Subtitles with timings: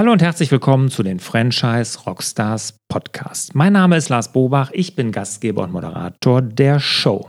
[0.00, 3.54] Hallo und herzlich willkommen zu den Franchise Rockstars Podcast.
[3.54, 7.28] Mein Name ist Lars Bobach, ich bin Gastgeber und Moderator der Show.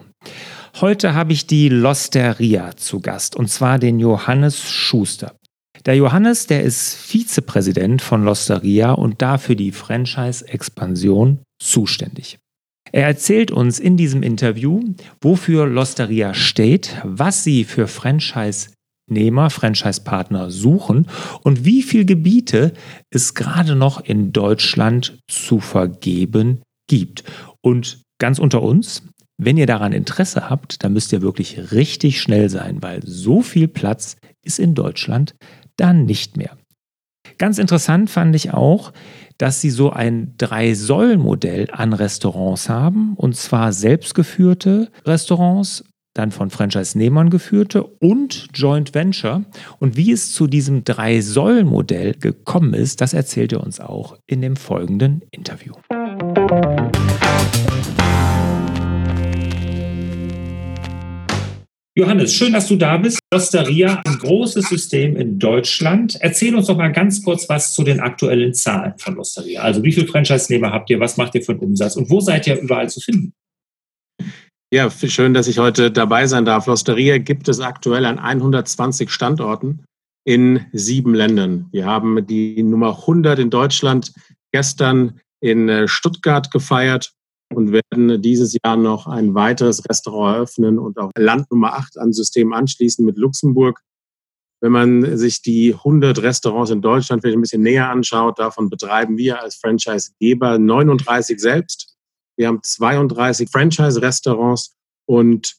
[0.79, 5.35] Heute habe ich die Losteria zu Gast und zwar den Johannes Schuster.
[5.85, 12.39] Der Johannes, der ist Vizepräsident von Losteria und dafür die Franchise-Expansion zuständig.
[12.93, 14.81] Er erzählt uns in diesem Interview,
[15.19, 18.69] wofür Losteria steht, was sie für Franchise
[19.11, 21.07] Nehmer, Franchise-Partner suchen
[21.43, 22.73] und wie viele Gebiete
[23.09, 27.23] es gerade noch in Deutschland zu vergeben gibt.
[27.61, 29.03] Und ganz unter uns,
[29.37, 33.67] wenn ihr daran Interesse habt, dann müsst ihr wirklich richtig schnell sein, weil so viel
[33.67, 35.35] Platz ist in Deutschland
[35.77, 36.57] dann nicht mehr.
[37.37, 38.93] Ganz interessant fand ich auch,
[39.37, 47.29] dass sie so ein Drei-Säulen-Modell an Restaurants haben, und zwar selbstgeführte Restaurants, dann von Franchise-Nehmern
[47.29, 49.45] geführte und Joint Venture.
[49.79, 54.55] Und wie es zu diesem Drei-Säulen-Modell gekommen ist, das erzählt er uns auch in dem
[54.55, 55.73] folgenden Interview.
[61.93, 63.19] Johannes, schön, dass du da bist.
[63.33, 66.17] Osteria, ein großes System in Deutschland.
[66.21, 69.61] Erzähl uns doch mal ganz kurz was zu den aktuellen Zahlen von Osteria.
[69.61, 72.47] Also wie viele Franchise-Nehmer habt ihr, was macht ihr für einen Umsatz und wo seid
[72.47, 73.33] ihr überall zu finden?
[74.73, 76.65] Ja, schön, dass ich heute dabei sein darf.
[76.65, 79.83] Losteria gibt es aktuell an 120 Standorten
[80.23, 81.67] in sieben Ländern.
[81.73, 84.13] Wir haben die Nummer 100 in Deutschland
[84.53, 87.11] gestern in äh, Stuttgart gefeiert
[87.53, 92.13] und werden dieses Jahr noch ein weiteres Restaurant eröffnen und auch Land Nummer 8 an
[92.13, 93.81] System anschließen mit Luxemburg.
[94.61, 99.17] Wenn man sich die 100 Restaurants in Deutschland vielleicht ein bisschen näher anschaut, davon betreiben
[99.17, 101.90] wir als Franchisegeber 39 selbst
[102.41, 104.75] wir haben 32 Franchise-Restaurants
[105.07, 105.57] und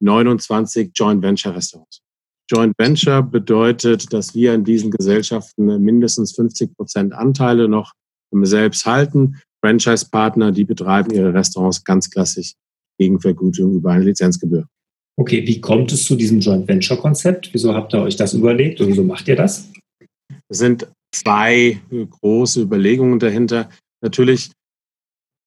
[0.00, 2.02] 29 Joint Venture-Restaurants.
[2.48, 7.94] Joint Venture bedeutet, dass wir in diesen Gesellschaften mindestens 50 Prozent Anteile noch
[8.42, 9.40] selbst halten.
[9.60, 12.54] Franchise-Partner, die betreiben ihre Restaurants ganz klassisch
[12.96, 14.68] gegen Vergütung über eine Lizenzgebühr.
[15.18, 17.52] Okay, wie kommt es zu diesem Joint Venture-Konzept?
[17.52, 19.68] Wieso habt ihr euch das überlegt und wieso macht ihr das?
[20.48, 23.68] Es sind zwei große Überlegungen dahinter.
[24.00, 24.52] Natürlich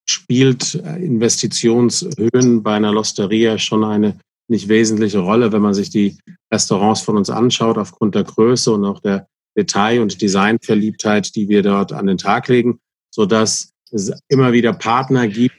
[0.06, 4.20] spielt äh, Investitionshöhen bei einer Losteria schon eine
[4.50, 6.18] nicht wesentliche Rolle, wenn man sich die
[6.52, 9.28] Restaurants von uns anschaut, aufgrund der Größe und auch der
[9.58, 14.74] Detail- und Designverliebtheit, die wir dort an den Tag legen, so dass es immer wieder
[14.74, 15.56] Partner gibt,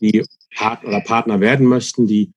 [0.00, 0.24] die
[0.56, 2.32] Part oder Partner werden möchten, die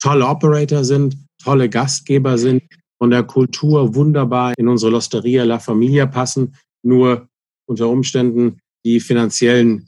[0.00, 2.62] tolle Operator sind, tolle Gastgeber sind,
[2.98, 7.28] von der Kultur wunderbar in unsere Losteria La Familia passen, nur
[7.66, 9.86] unter Umständen die finanziellen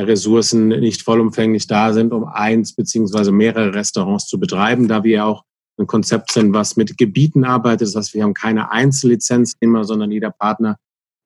[0.00, 5.44] Ressourcen nicht vollumfänglich da sind, um eins beziehungsweise mehrere Restaurants zu betreiben, da wir auch
[5.78, 7.88] ein Konzept sind, was mit Gebieten arbeitet.
[7.88, 10.76] Das heißt, wir haben keine Einzellizenznehmer, sondern jeder Partner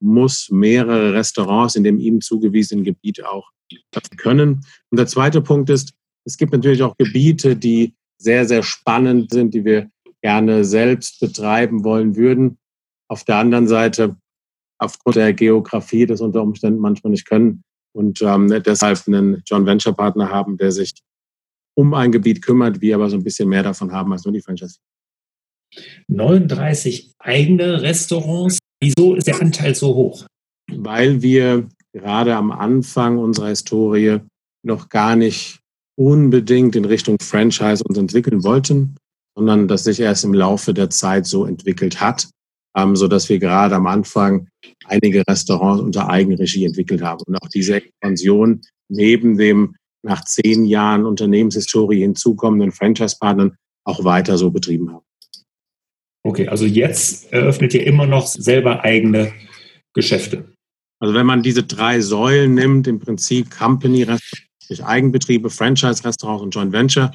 [0.01, 3.51] muss mehrere Restaurants in dem ihm zugewiesenen Gebiet auch
[4.17, 4.65] können.
[4.91, 5.95] Und der zweite Punkt ist,
[6.25, 9.91] es gibt natürlich auch Gebiete, die sehr, sehr spannend sind, die wir
[10.23, 12.59] gerne selbst betreiben wollen würden.
[13.09, 14.17] Auf der anderen Seite,
[14.79, 17.63] aufgrund der Geografie das unter Umständen manchmal nicht können,
[17.97, 20.93] und ähm, deshalb einen John Venture Partner haben, der sich
[21.75, 24.43] um ein Gebiet kümmert, wir aber so ein bisschen mehr davon haben als nur die
[24.43, 24.77] Franchise.
[26.09, 28.59] 39 eigene Restaurants.
[28.81, 30.27] Wieso ist der Anteil so hoch?
[30.71, 34.21] Weil wir gerade am Anfang unserer Historie
[34.63, 35.61] noch gar nicht
[35.99, 38.97] unbedingt in Richtung Franchise uns entwickeln wollten,
[39.35, 42.29] sondern das sich erst im Laufe der Zeit so entwickelt hat
[42.77, 44.49] ähm, so dass wir gerade am Anfang
[44.85, 47.23] einige Restaurants unter Eigenregie entwickelt haben.
[47.27, 54.51] Und auch diese Expansion neben dem nach zehn Jahren Unternehmenshistorie hinzukommenden Franchise-Partnern auch weiter so
[54.51, 55.05] betrieben haben.
[56.25, 59.33] Okay, also jetzt eröffnet ihr immer noch selber eigene
[59.95, 60.53] Geschäfte.
[61.01, 64.07] Also wenn man diese drei Säulen nimmt, im Prinzip Company,
[64.83, 67.13] Eigenbetriebe, Franchise-Restaurants und Joint Venture,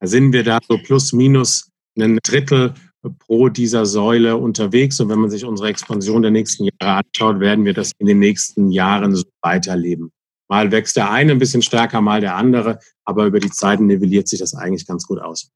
[0.00, 1.68] da sind wir da so plus minus
[1.98, 2.74] ein Drittel
[3.10, 5.00] pro dieser Säule unterwegs.
[5.00, 8.18] Und wenn man sich unsere Expansion der nächsten Jahre anschaut, werden wir das in den
[8.18, 10.12] nächsten Jahren so weiterleben.
[10.48, 14.28] Mal wächst der eine ein bisschen stärker, mal der andere, aber über die Zeiten nivelliert
[14.28, 15.50] sich das eigentlich ganz gut aus.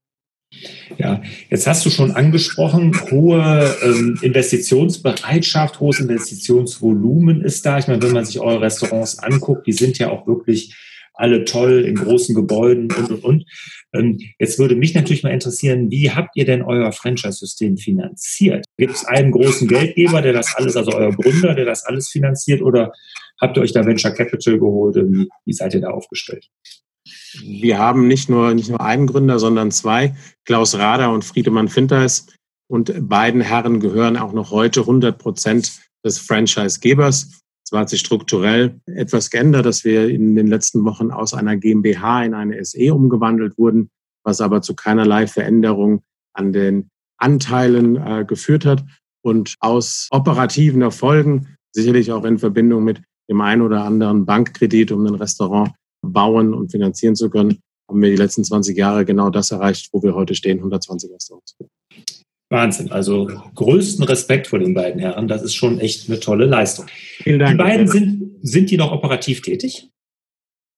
[0.97, 7.79] Ja, jetzt hast du schon angesprochen, hohe ähm, Investitionsbereitschaft, hohes Investitionsvolumen ist da.
[7.79, 10.75] Ich meine, wenn man sich eure Restaurants anguckt, die sind ja auch wirklich
[11.21, 13.45] alle toll in großen Gebäuden und, und, und.
[13.93, 18.65] Ähm, jetzt würde mich natürlich mal interessieren, wie habt ihr denn euer Franchise-System finanziert?
[18.77, 22.61] Gibt es einen großen Geldgeber, der das alles, also euer Gründer, der das alles finanziert
[22.61, 22.91] oder
[23.39, 24.95] habt ihr euch da Venture Capital geholt?
[24.95, 26.49] Wie, wie seid ihr da aufgestellt?
[27.43, 30.15] Wir haben nicht nur, nicht nur einen Gründer, sondern zwei,
[30.45, 32.27] Klaus Rader und Friedemann Finteis.
[32.69, 37.40] Und beiden Herren gehören auch noch heute 100 Prozent des Franchisegebers.
[37.71, 42.25] Es hat sich strukturell etwas geändert, dass wir in den letzten Wochen aus einer GmbH
[42.25, 43.89] in eine SE umgewandelt wurden,
[44.25, 46.03] was aber zu keinerlei Veränderung
[46.33, 48.83] an den Anteilen äh, geführt hat.
[49.23, 55.05] Und aus operativen Erfolgen, sicherlich auch in Verbindung mit dem einen oder anderen Bankkredit, um
[55.05, 55.71] ein Restaurant
[56.01, 60.03] bauen und finanzieren zu können, haben wir die letzten 20 Jahre genau das erreicht, wo
[60.03, 61.55] wir heute stehen, 120 Restaurants.
[62.51, 62.91] Wahnsinn.
[62.91, 65.27] Also größten Respekt vor den beiden Herren.
[65.27, 66.85] Das ist schon echt eine tolle Leistung.
[67.23, 67.53] Vielen Dank.
[67.53, 69.89] Die beiden sind, sind die noch operativ tätig?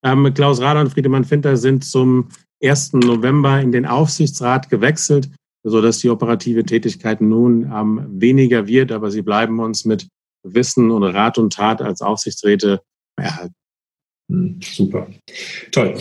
[0.06, 2.30] Ähm, Klaus Rader und Friedemann Finter sind zum
[2.64, 2.94] 1.
[2.94, 5.30] November in den Aufsichtsrat gewechselt,
[5.64, 10.08] sodass die operative Tätigkeit nun ähm, weniger wird, aber sie bleiben uns mit
[10.44, 12.82] Wissen und Rat und Tat als Aufsichtsräte
[13.16, 13.56] erhalten.
[14.30, 15.08] Hm, super.
[15.72, 15.98] Toll.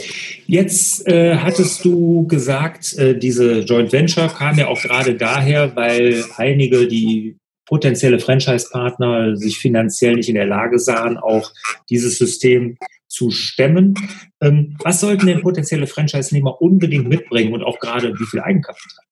[0.47, 6.25] Jetzt äh, hattest du gesagt, äh, diese Joint Venture kam ja auch gerade daher, weil
[6.37, 7.37] einige, die
[7.67, 11.53] potenzielle Franchise-Partner sich finanziell nicht in der Lage sahen, auch
[11.89, 12.77] dieses System
[13.09, 13.95] zu stemmen.
[14.41, 19.05] Ähm, was sollten denn potenzielle Franchise-Nehmer unbedingt mitbringen und auch gerade wie viel Eigenkapital?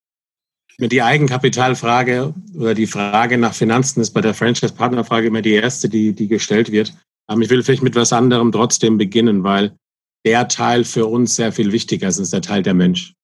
[0.79, 6.15] Die Eigenkapitalfrage oder die Frage nach Finanzen ist bei der Franchise-Partnerfrage immer die erste, die,
[6.15, 6.95] die gestellt wird.
[7.31, 9.77] Ähm, ich will vielleicht mit was anderem trotzdem beginnen, weil
[10.27, 13.15] der Teil für uns sehr viel wichtiger ist, ist der Teil der Mensch.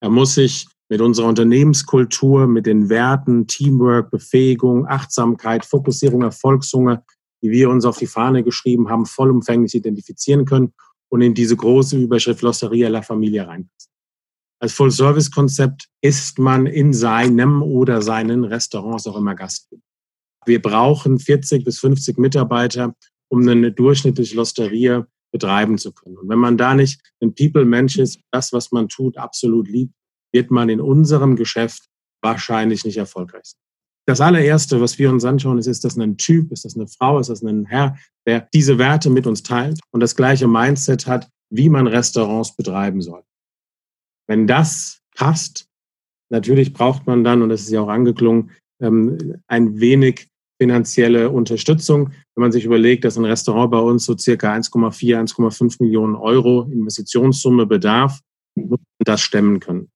[0.00, 7.04] Er muss sich mit unserer Unternehmenskultur, mit den Werten, Teamwork, Befähigung, Achtsamkeit, Fokussierung, Erfolgshunger,
[7.42, 10.72] die wir uns auf die Fahne geschrieben haben, vollumfänglich identifizieren können
[11.10, 13.92] und in diese große Überschrift Losteria La Familia reinpassen.
[14.60, 19.82] Als Full-Service-Konzept ist man in seinem oder seinen Restaurants auch immer Gastgeber.
[20.46, 22.94] Wir brauchen 40 bis 50 Mitarbeiter,
[23.28, 26.16] um eine durchschnittliche Losteria betreiben zu können.
[26.16, 29.94] Und wenn man da nicht ein People-Mensch ist, das, was man tut, absolut liebt,
[30.32, 31.88] wird man in unserem Geschäft
[32.22, 33.60] wahrscheinlich nicht erfolgreich sein.
[34.06, 37.18] Das allererste, was wir uns anschauen, ist, ist das ein Typ, ist das eine Frau,
[37.18, 41.28] ist das ein Herr, der diese Werte mit uns teilt und das gleiche Mindset hat,
[41.50, 43.22] wie man Restaurants betreiben soll.
[44.26, 45.68] Wenn das passt,
[46.30, 48.50] natürlich braucht man dann, und das ist ja auch angeklungen,
[48.80, 52.10] ähm, ein wenig finanzielle Unterstützung.
[52.34, 56.68] Wenn man sich überlegt, dass ein Restaurant bei uns so circa 1,4, 1,5 Millionen Euro
[56.70, 58.20] Investitionssumme bedarf,
[58.54, 59.88] muss man das stemmen können.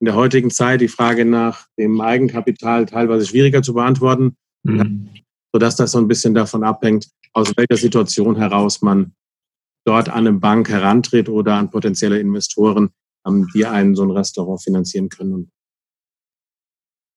[0.00, 5.08] In der heutigen Zeit die Frage nach dem Eigenkapital teilweise schwieriger zu beantworten, mhm.
[5.52, 9.12] sodass das so ein bisschen davon abhängt, aus welcher Situation heraus man
[9.84, 12.90] dort an eine Bank herantritt oder an potenzielle Investoren,
[13.26, 15.50] ähm, die einen so ein Restaurant finanzieren können.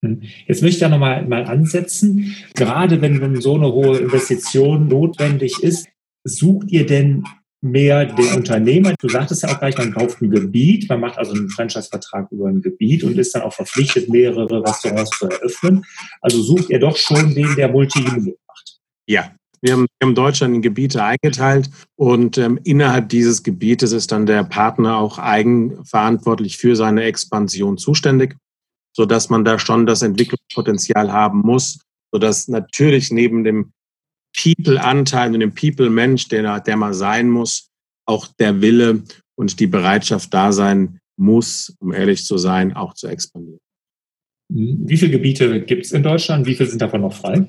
[0.03, 0.21] Hm.
[0.47, 2.35] Jetzt möchte ich da nochmal mal ansetzen.
[2.55, 5.87] Gerade wenn, wenn so eine hohe Investition notwendig ist,
[6.23, 7.23] sucht ihr denn
[7.61, 8.95] mehr den Unternehmer?
[8.99, 12.47] Du sagtest ja auch gleich, man kauft ein Gebiet, man macht also einen Franchise-Vertrag über
[12.47, 15.85] ein Gebiet und ist dann auch verpflichtet, mehrere Restaurants zu eröffnen.
[16.21, 18.79] Also sucht ihr doch schon den, der Multi-Unit macht.
[19.05, 19.31] Ja,
[19.61, 24.25] wir haben, wir haben Deutschland in Gebiete eingeteilt und ähm, innerhalb dieses Gebietes ist dann
[24.25, 28.37] der Partner auch eigenverantwortlich für seine Expansion zuständig
[28.93, 31.79] so dass man da schon das Entwicklungspotenzial haben muss,
[32.11, 33.71] so dass natürlich neben dem
[34.35, 37.69] People-Anteil und dem People-Mensch, der, der man sein muss,
[38.05, 39.03] auch der Wille
[39.35, 43.59] und die Bereitschaft da sein muss, um ehrlich zu sein, auch zu expandieren.
[44.49, 46.45] Wie viele Gebiete gibt es in Deutschland?
[46.45, 47.47] Wie viele sind davon noch frei?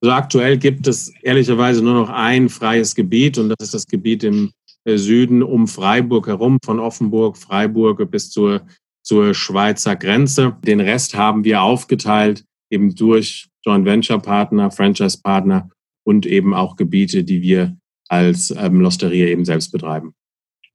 [0.00, 4.22] Also aktuell gibt es ehrlicherweise nur noch ein freies Gebiet und das ist das Gebiet
[4.24, 4.52] im
[4.84, 8.62] äh, Süden um Freiburg herum, von Offenburg, Freiburg bis zur
[9.02, 10.56] zur Schweizer Grenze.
[10.64, 15.68] Den Rest haben wir aufgeteilt eben durch Joint Venture Partner, Franchise Partner
[16.04, 17.76] und eben auch Gebiete, die wir
[18.08, 20.14] als ähm, Losteria eben selbst betreiben.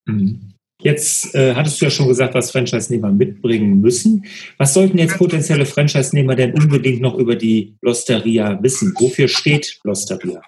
[0.06, 0.52] Mhm.
[0.82, 4.26] Jetzt äh, hattest du ja schon gesagt, was Franchise-Nehmer mitbringen müssen.
[4.58, 8.94] Was sollten jetzt potenzielle Franchise-Nehmer denn unbedingt noch über die Losteria wissen?
[9.00, 10.42] Wofür steht Losteria?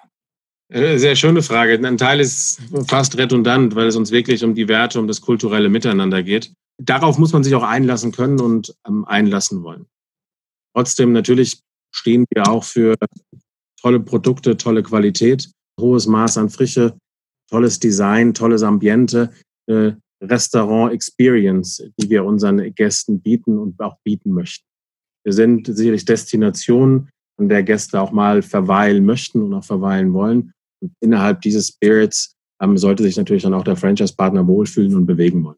[0.69, 1.79] Äh, sehr schöne Frage.
[1.81, 5.69] Ein Teil ist fast redundant, weil es uns wirklich um die Werte, um das kulturelle
[5.69, 9.87] Miteinander geht darauf muss man sich auch einlassen können und ähm, einlassen wollen.
[10.75, 11.61] Trotzdem natürlich
[11.93, 12.95] stehen wir auch für
[13.81, 16.97] tolle Produkte, tolle Qualität, hohes Maß an Frische,
[17.49, 19.31] tolles Design, tolles Ambiente,
[19.67, 24.65] äh, Restaurant Experience, die wir unseren Gästen bieten und auch bieten möchten.
[25.23, 30.53] Wir sind sicherlich Destinationen, an der Gäste auch mal verweilen möchten und auch verweilen wollen.
[30.81, 35.43] Und innerhalb dieses Spirits ähm, sollte sich natürlich dann auch der Franchise-Partner wohlfühlen und bewegen
[35.43, 35.57] wollen.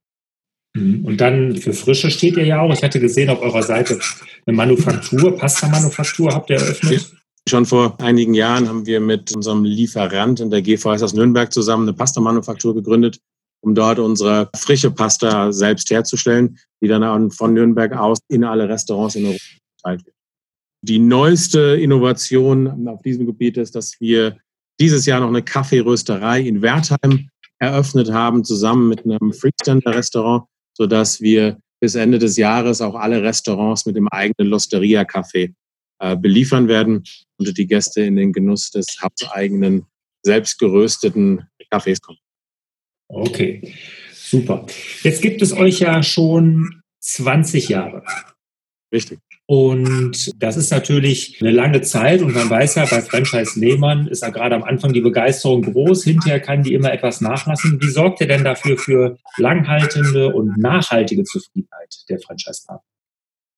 [0.76, 1.06] Mhm.
[1.06, 2.72] Und dann für Frische steht ihr ja auch.
[2.72, 4.00] Ich hatte gesehen auf eurer Seite
[4.46, 7.12] eine Manufaktur, Pasta-Manufaktur habt ihr eröffnet.
[7.48, 11.88] Schon vor einigen Jahren haben wir mit unserem Lieferant in der GVS aus Nürnberg zusammen
[11.88, 13.20] eine Pasta-Manufaktur gegründet,
[13.62, 19.16] um dort unsere frische Pasta selbst herzustellen, die dann von Nürnberg aus in alle Restaurants
[19.16, 19.44] in Europa
[19.82, 20.16] verteilt wird.
[20.82, 24.38] Die neueste Innovation auf diesem Gebiet ist, dass wir
[24.80, 30.46] dieses Jahr noch eine Kaffeerösterei in Wertheim eröffnet haben, zusammen mit einem Freestander-Restaurant,
[30.80, 35.54] sodass wir bis Ende des Jahres auch alle Restaurants mit dem eigenen Losteria-Kaffee
[36.00, 37.04] äh, beliefern werden
[37.38, 39.86] und die Gäste in den Genuss des hauseigenen,
[40.24, 42.20] selbstgerösteten Kaffees kommen.
[43.10, 43.74] Okay,
[44.14, 44.66] super.
[45.04, 48.04] Jetzt gibt es euch ja schon 20 Jahre.
[48.94, 49.20] Richtig.
[49.50, 54.30] Und das ist natürlich eine lange Zeit und man weiß ja, bei Franchise-Nehmern ist ja
[54.30, 57.82] gerade am Anfang die Begeisterung groß, hinterher kann die immer etwas nachlassen.
[57.82, 62.86] Wie sorgt ihr denn dafür für langhaltende und nachhaltige Zufriedenheit der Franchise-Partner?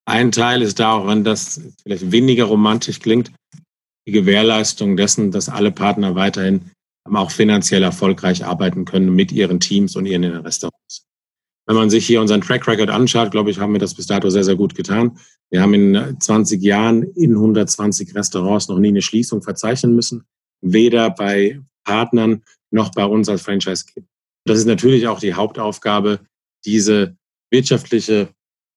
[0.06, 3.34] Ein Teil ist darin, dass vielleicht weniger romantisch klingt,
[4.08, 6.72] die Gewährleistung dessen, dass alle Partner weiterhin
[7.04, 11.06] auch finanziell erfolgreich arbeiten können mit ihren Teams und ihren Restaurants.
[11.72, 14.30] Wenn man sich hier unseren Track Record anschaut, glaube ich, haben wir das bis dato
[14.30, 15.18] sehr, sehr gut getan.
[15.52, 20.26] Wir haben in 20 Jahren in 120 Restaurants noch nie eine Schließung verzeichnen müssen,
[20.60, 24.06] weder bei Partnern noch bei uns als Franchise-Geber.
[24.44, 26.20] Das ist natürlich auch die Hauptaufgabe,
[26.66, 27.16] diese
[27.52, 28.28] wirtschaftliche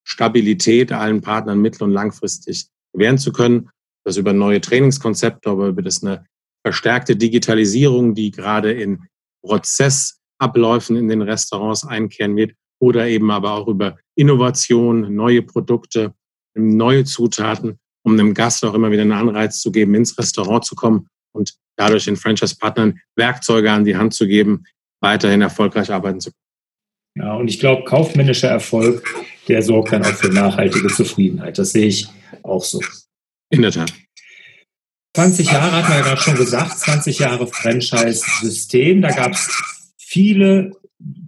[0.06, 3.70] Stabilität allen Partnern mittel- und langfristig gewähren zu können.
[4.04, 6.26] Das über neue Trainingskonzepte, aber über das eine
[6.64, 9.02] verstärkte Digitalisierung, die gerade in
[9.44, 16.12] Prozessabläufen in den Restaurants einkehren wird, oder eben aber auch über Innovation, neue Produkte,
[16.54, 20.74] neue Zutaten, um einem Gast auch immer wieder einen Anreiz zu geben, ins Restaurant zu
[20.74, 24.64] kommen und dadurch den Franchise-Partnern Werkzeuge an die Hand zu geben,
[25.00, 27.26] weiterhin erfolgreich arbeiten zu können.
[27.26, 29.06] Ja, und ich glaube, kaufmännischer Erfolg,
[29.48, 31.56] der sorgt dann auch für nachhaltige Zufriedenheit.
[31.56, 32.08] Das sehe ich
[32.42, 32.80] auch so.
[33.50, 33.92] In der Tat.
[35.16, 39.00] 20 Jahre hat man ja gerade schon gesagt, 20 Jahre Franchise-System.
[39.00, 39.48] Da gab es
[39.96, 40.72] viele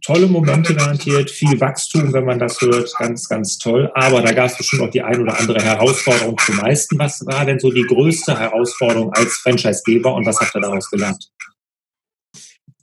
[0.04, 3.90] tolle Momente garantiert, viel Wachstum, wenn man das hört, ganz, ganz toll.
[3.95, 6.99] Aber da gab es bestimmt auch die ein oder andere Herausforderung zu meisten.
[6.99, 11.30] Was war denn so die größte Herausforderung als Franchisegeber und was habt ihr daraus gelernt?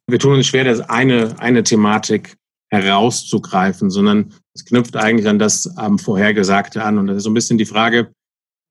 [0.07, 2.35] Wir tun uns schwer, das eine, eine Thematik
[2.69, 6.97] herauszugreifen, sondern es knüpft eigentlich an das ähm, Vorhergesagte an.
[6.97, 8.11] Und das ist so ein bisschen die Frage,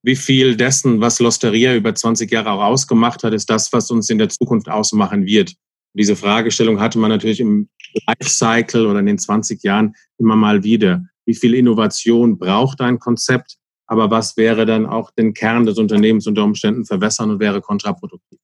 [0.04, 4.10] wie viel dessen, was Losteria über 20 Jahre auch ausgemacht hat, ist das, was uns
[4.10, 5.54] in der Zukunft ausmachen wird.
[5.94, 7.68] Diese Fragestellung hatte man natürlich im
[8.06, 11.04] Lifecycle oder in den 20 Jahren immer mal wieder.
[11.26, 13.56] Wie viel Innovation braucht ein Konzept?
[13.86, 18.38] Aber was wäre dann auch den Kern des Unternehmens unter Umständen verwässern und wäre kontraproduktiv?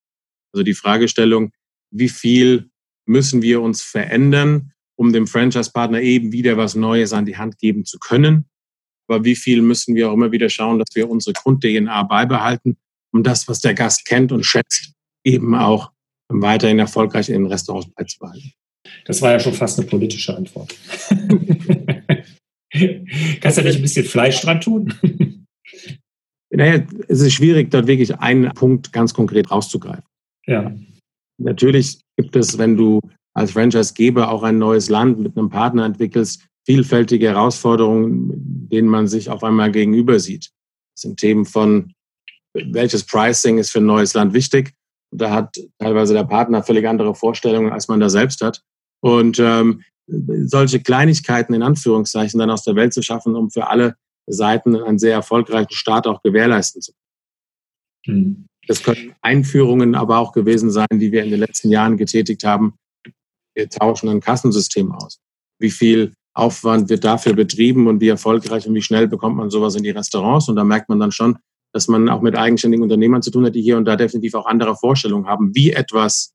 [0.53, 1.53] Also die Fragestellung,
[1.91, 2.71] wie viel
[3.07, 7.85] müssen wir uns verändern, um dem Franchise-Partner eben wieder was Neues an die Hand geben
[7.87, 8.45] zu können?
[9.07, 12.77] Aber wie viel müssen wir auch immer wieder schauen, dass wir unsere Grund-DNA beibehalten,
[13.11, 14.93] um das, was der Gast kennt und schätzt,
[15.25, 15.93] eben auch
[16.29, 18.53] weiterhin erfolgreich in den Restaurants beizubehalten?
[19.05, 20.75] Das war ja schon fast eine politische Antwort.
[23.41, 24.93] Kannst du nicht ein bisschen Fleisch dran tun?
[26.51, 30.05] naja, es ist schwierig, dort wirklich einen Punkt ganz konkret rauszugreifen.
[30.47, 30.75] Ja.
[31.39, 33.01] Natürlich gibt es, wenn du
[33.35, 39.31] als Franchise-Geber auch ein neues Land mit einem Partner entwickelst, vielfältige Herausforderungen, denen man sich
[39.31, 40.51] auf einmal gegenüber sieht.
[40.95, 41.93] Das sind Themen von,
[42.55, 44.75] welches Pricing ist für ein neues Land wichtig?
[45.11, 48.63] Da hat teilweise der Partner völlig andere Vorstellungen, als man da selbst hat.
[49.01, 53.97] Und ähm, solche Kleinigkeiten in Anführungszeichen dann aus der Welt zu schaffen, um für alle
[54.27, 56.93] Seiten einen sehr erfolgreichen Start auch gewährleisten zu
[58.05, 58.19] können.
[58.19, 58.45] Mhm.
[58.67, 62.75] Das können Einführungen aber auch gewesen sein, die wir in den letzten Jahren getätigt haben.
[63.55, 65.21] Wir tauschen ein Kassensystem aus.
[65.59, 69.75] Wie viel Aufwand wird dafür betrieben und wie erfolgreich und wie schnell bekommt man sowas
[69.75, 70.49] in die Restaurants?
[70.49, 71.39] Und da merkt man dann schon,
[71.73, 74.47] dass man auch mit eigenständigen Unternehmern zu tun hat, die hier und da definitiv auch
[74.47, 76.33] andere Vorstellungen haben, wie etwas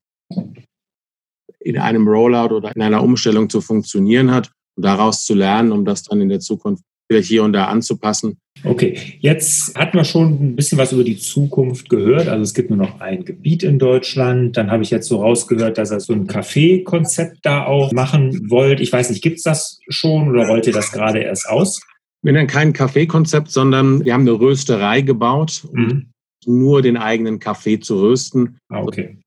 [1.60, 5.84] in einem Rollout oder in einer Umstellung zu funktionieren hat und daraus zu lernen, um
[5.84, 8.38] das dann in der Zukunft wieder hier und da anzupassen.
[8.62, 12.28] Okay, jetzt hatten wir schon ein bisschen was über die Zukunft gehört.
[12.28, 14.56] Also es gibt nur noch ein Gebiet in Deutschland.
[14.56, 18.80] Dann habe ich jetzt so rausgehört, dass ihr so ein Café-Konzept da auch machen wollt.
[18.80, 21.80] Ich weiß nicht, gibt es das schon oder rollt ihr das gerade erst aus?
[22.24, 26.06] Wir nennen kein Kaffeekonzept, sondern wir haben eine Rösterei gebaut, um mhm.
[26.46, 28.56] nur den eigenen Kaffee zu rösten.
[28.70, 29.18] Ah, okay.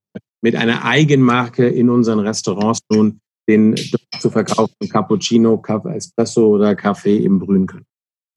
[0.42, 3.76] Mit einer Eigenmarke in unseren Restaurants nun den
[4.20, 5.62] zu verkaufen Cappuccino,
[5.94, 7.86] Espresso oder Kaffee im brühen können.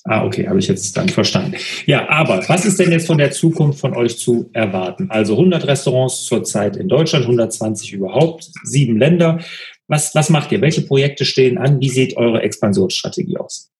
[0.04, 1.56] Ah, okay, habe ich jetzt dann verstanden.
[1.86, 5.10] Ja, aber was ist denn jetzt von der Zukunft von euch zu erwarten?
[5.10, 9.40] Also 100 Restaurants zurzeit in Deutschland, 120 überhaupt, sieben Länder.
[9.88, 10.60] Was, was macht ihr?
[10.60, 11.80] Welche Projekte stehen an?
[11.80, 13.70] Wie sieht eure Expansionsstrategie aus?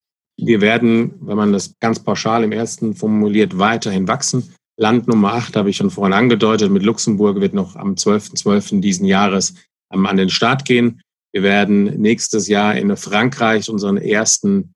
[0.43, 4.55] Wir werden, wenn man das ganz pauschal im ersten formuliert, weiterhin wachsen.
[4.79, 8.43] Land Nummer 8 habe ich schon vorhin angedeutet, mit Luxemburg wird noch am 12.12.
[8.43, 8.81] .12.
[8.81, 9.55] diesen Jahres
[9.91, 11.03] an den Start gehen.
[11.33, 14.73] Wir werden nächstes Jahr in Frankreich unseren ersten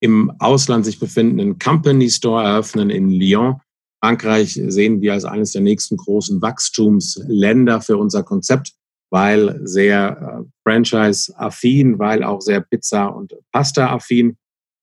[0.00, 3.56] im Ausland sich befindenden Company Store eröffnen in Lyon.
[4.04, 8.72] Frankreich sehen wir als eines der nächsten großen Wachstumsländer für unser Konzept,
[9.10, 14.36] weil sehr äh, franchise-affin, weil auch sehr Pizza- und Pasta-affin.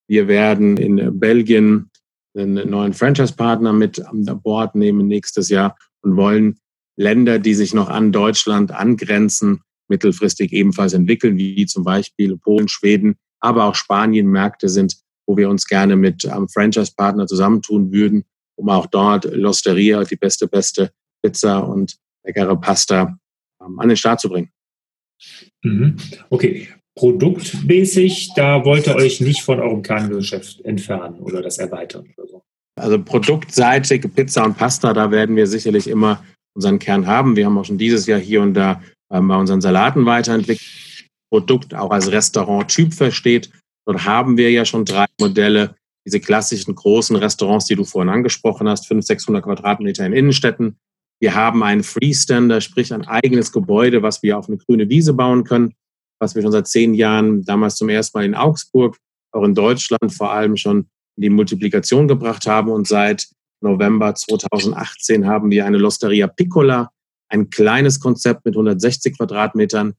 [0.07, 1.89] Wir werden in Belgien
[2.35, 6.59] einen neuen Franchise-Partner mit an Bord nehmen nächstes Jahr und wollen
[6.95, 13.15] Länder, die sich noch an Deutschland angrenzen, mittelfristig ebenfalls entwickeln, wie zum Beispiel Polen, Schweden,
[13.39, 14.95] aber auch Spanien Märkte sind,
[15.27, 20.47] wo wir uns gerne mit einem Franchise-Partner zusammentun würden, um auch dort L'Osteria, die beste,
[20.47, 20.91] beste
[21.21, 23.17] Pizza und leckere Pasta
[23.61, 24.49] ähm, an den Start zu bringen.
[25.63, 25.97] Mhm.
[26.29, 26.69] Okay.
[26.95, 32.43] Produktmäßig, da wollt ihr euch nicht von eurem Kerngeschäft entfernen oder das erweitern oder so.
[32.79, 36.23] Also produktseitig Pizza und Pasta, da werden wir sicherlich immer
[36.55, 37.35] unseren Kern haben.
[37.35, 38.81] Wir haben auch schon dieses Jahr hier und da
[39.11, 40.69] ähm, bei unseren Salaten weiterentwickelt.
[41.31, 43.49] Produkt auch als Restauranttyp versteht.
[43.87, 45.75] Dort haben wir ja schon drei Modelle.
[46.05, 50.77] Diese klassischen großen Restaurants, die du vorhin angesprochen hast, 500, 600 Quadratmeter in Innenstädten.
[51.19, 55.43] Wir haben einen Freestander, sprich ein eigenes Gebäude, was wir auf eine grüne Wiese bauen
[55.43, 55.73] können,
[56.19, 58.97] was wir schon seit zehn Jahren, damals zum ersten Mal in Augsburg,
[59.31, 62.71] auch in Deutschland vor allem schon in die Multiplikation gebracht haben.
[62.71, 63.27] Und seit
[63.61, 66.91] November 2018 haben wir eine Losteria Piccola,
[67.29, 69.93] ein kleines Konzept mit 160 Quadratmetern,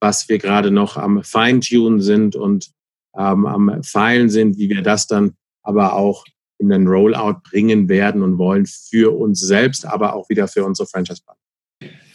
[0.00, 2.70] was wir gerade noch am Feintunen sind und
[3.16, 6.24] ähm, am Feilen sind, wie wir das dann aber auch
[6.58, 10.88] in den Rollout bringen werden und wollen für uns selbst, aber auch wieder für unsere
[10.88, 11.47] Franchise-Partner.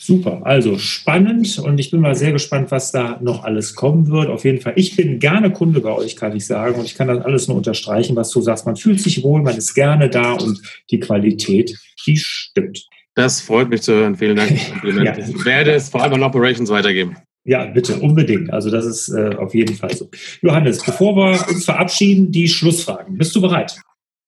[0.06, 4.28] Super, also spannend und ich bin mal sehr gespannt, was da noch alles kommen wird.
[4.28, 7.08] Auf jeden Fall, ich bin gerne Kunde bei euch, kann ich sagen, und ich kann
[7.08, 8.66] das alles nur unterstreichen, was du sagst.
[8.66, 11.74] Man fühlt sich wohl, man ist gerne da und die Qualität,
[12.06, 12.86] die stimmt.
[13.16, 14.18] Das freut mich zu hören.
[14.18, 14.52] Vielen Dank.
[14.84, 15.18] ja.
[15.18, 17.16] Ich werde es vor allem an Operations weitergeben.
[17.46, 18.52] Ja, bitte, unbedingt.
[18.52, 20.10] Also das ist äh, auf jeden Fall so.
[20.42, 23.18] Johannes, bevor wir uns verabschieden, die Schlussfragen.
[23.18, 23.80] Bist du bereit?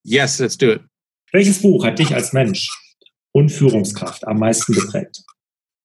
[0.06, 0.82] Yes, let's do it.
[1.34, 2.70] Welches Buch hat dich als Mensch
[3.34, 5.22] und Führungskraft am meisten geprägt?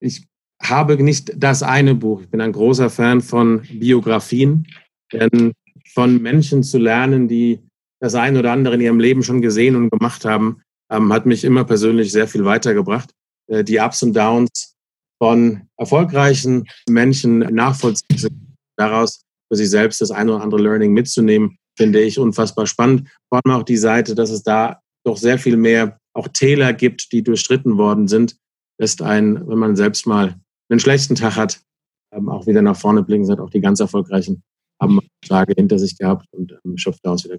[0.00, 0.26] Ich
[0.62, 2.22] habe nicht das eine Buch.
[2.22, 4.66] Ich bin ein großer Fan von Biografien,
[5.12, 5.52] denn
[5.94, 7.60] von Menschen zu lernen, die
[8.00, 11.44] das eine oder andere in ihrem Leben schon gesehen und gemacht haben, ähm, hat mich
[11.44, 13.10] immer persönlich sehr viel weitergebracht.
[13.48, 14.74] Äh, die Ups und Downs
[15.22, 22.00] von erfolgreichen Menschen nachvollziehen, daraus für sich selbst das eine oder andere Learning mitzunehmen, finde
[22.00, 23.08] ich unfassbar spannend.
[23.28, 27.12] Vor allem auch die Seite, dass es da doch sehr viel mehr auch Täler gibt,
[27.12, 28.36] die durchstritten worden sind,
[28.80, 30.36] lässt einen, wenn man selbst mal
[30.70, 31.60] einen schlechten Tag hat,
[32.14, 33.26] ähm, auch wieder nach vorne blicken.
[33.26, 34.42] Sind auch die ganz erfolgreichen
[34.80, 37.38] haben Tage hinter sich gehabt und ähm, schöpft daraus wieder.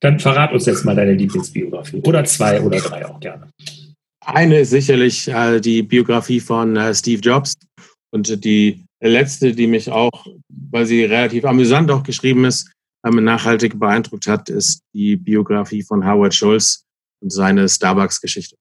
[0.00, 2.00] Dann verrat uns jetzt mal deine Lieblingsbiografie.
[2.02, 3.50] Oder zwei oder drei auch gerne.
[4.24, 7.54] Eine ist sicherlich äh, die Biografie von äh, Steve Jobs.
[8.10, 12.70] Und die letzte, die mich auch, weil sie relativ amüsant auch geschrieben ist,
[13.04, 16.84] ähm, nachhaltig beeindruckt hat, ist die Biografie von Howard Schulz
[17.20, 18.56] und seine Starbucks-Geschichte.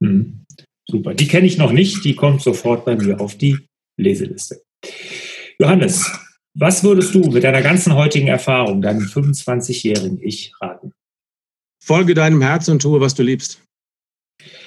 [0.00, 0.44] Mhm.
[0.92, 1.14] Super.
[1.14, 2.04] Die kenne ich noch nicht.
[2.04, 3.58] Die kommt sofort bei mir auf die
[3.96, 4.62] Leseliste.
[5.58, 6.06] Johannes,
[6.54, 10.92] was würdest du mit deiner ganzen heutigen Erfahrung deinem 25-jährigen Ich raten?
[11.82, 13.62] Folge deinem Herzen und tue, was du liebst.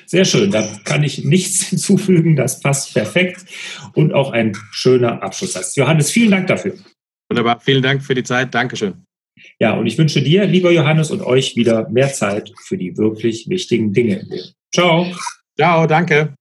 [0.08, 3.46] Sehr schön, da kann ich nichts hinzufügen, das passt perfekt
[3.94, 5.76] und auch ein schöner Abschlusssatz.
[5.76, 6.76] Johannes, vielen Dank dafür.
[7.30, 9.06] Wunderbar, vielen Dank für die Zeit, Dankeschön.
[9.60, 13.48] Ja, und ich wünsche dir, lieber Johannes, und euch wieder mehr Zeit für die wirklich
[13.48, 14.54] wichtigen Dinge im Leben.
[14.74, 15.06] Ciao.
[15.58, 16.36] Ciao, danke.